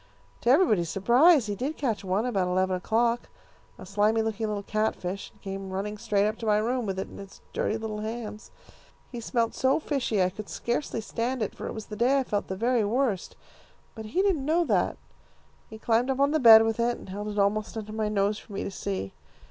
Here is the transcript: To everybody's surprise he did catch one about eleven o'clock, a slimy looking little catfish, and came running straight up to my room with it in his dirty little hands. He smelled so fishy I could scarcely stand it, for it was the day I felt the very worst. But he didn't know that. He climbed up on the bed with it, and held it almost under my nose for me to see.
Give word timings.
To 0.41 0.49
everybody's 0.49 0.89
surprise 0.89 1.45
he 1.45 1.53
did 1.53 1.77
catch 1.77 2.03
one 2.03 2.25
about 2.25 2.47
eleven 2.47 2.75
o'clock, 2.75 3.29
a 3.77 3.85
slimy 3.85 4.23
looking 4.23 4.47
little 4.47 4.63
catfish, 4.63 5.29
and 5.29 5.39
came 5.43 5.69
running 5.69 5.99
straight 5.99 6.25
up 6.27 6.39
to 6.39 6.47
my 6.47 6.57
room 6.57 6.87
with 6.87 6.97
it 6.97 7.07
in 7.07 7.19
his 7.19 7.39
dirty 7.53 7.77
little 7.77 7.99
hands. 7.99 8.49
He 9.11 9.19
smelled 9.19 9.53
so 9.53 9.79
fishy 9.79 10.23
I 10.23 10.31
could 10.31 10.49
scarcely 10.49 11.01
stand 11.01 11.43
it, 11.43 11.53
for 11.53 11.67
it 11.67 11.75
was 11.75 11.85
the 11.85 11.95
day 11.95 12.17
I 12.17 12.23
felt 12.23 12.47
the 12.47 12.55
very 12.55 12.83
worst. 12.83 13.35
But 13.93 14.05
he 14.05 14.23
didn't 14.23 14.43
know 14.43 14.65
that. 14.65 14.97
He 15.69 15.77
climbed 15.77 16.09
up 16.09 16.19
on 16.19 16.31
the 16.31 16.39
bed 16.39 16.63
with 16.63 16.79
it, 16.79 16.97
and 16.97 17.09
held 17.09 17.27
it 17.27 17.37
almost 17.37 17.77
under 17.77 17.93
my 17.93 18.09
nose 18.09 18.39
for 18.39 18.53
me 18.53 18.63
to 18.63 18.71
see. 18.71 19.13